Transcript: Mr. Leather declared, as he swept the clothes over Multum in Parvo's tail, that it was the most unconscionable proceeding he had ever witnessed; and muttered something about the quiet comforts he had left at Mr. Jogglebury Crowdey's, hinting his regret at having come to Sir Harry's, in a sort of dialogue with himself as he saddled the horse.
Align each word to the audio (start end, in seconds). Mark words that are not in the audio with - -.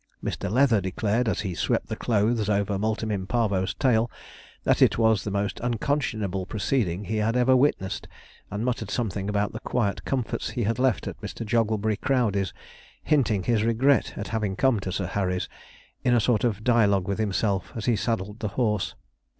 Mr. 0.23 0.49
Leather 0.49 0.81
declared, 0.81 1.29
as 1.29 1.41
he 1.41 1.53
swept 1.53 1.85
the 1.85 1.95
clothes 1.95 2.49
over 2.49 2.79
Multum 2.79 3.11
in 3.11 3.27
Parvo's 3.27 3.75
tail, 3.75 4.09
that 4.63 4.81
it 4.81 4.97
was 4.97 5.23
the 5.23 5.29
most 5.29 5.59
unconscionable 5.61 6.47
proceeding 6.47 7.05
he 7.05 7.17
had 7.17 7.37
ever 7.37 7.55
witnessed; 7.55 8.07
and 8.49 8.65
muttered 8.65 8.89
something 8.89 9.29
about 9.29 9.53
the 9.53 9.59
quiet 9.59 10.03
comforts 10.03 10.49
he 10.49 10.63
had 10.63 10.79
left 10.79 11.07
at 11.07 11.21
Mr. 11.21 11.45
Jogglebury 11.45 11.97
Crowdey's, 11.97 12.51
hinting 13.03 13.43
his 13.43 13.61
regret 13.61 14.13
at 14.17 14.29
having 14.29 14.55
come 14.55 14.79
to 14.79 14.91
Sir 14.91 15.05
Harry's, 15.05 15.47
in 16.03 16.15
a 16.15 16.19
sort 16.19 16.43
of 16.43 16.63
dialogue 16.63 17.07
with 17.07 17.19
himself 17.19 17.71
as 17.75 17.85
he 17.85 17.95
saddled 17.95 18.39
the 18.39 18.47
horse. 18.57 18.95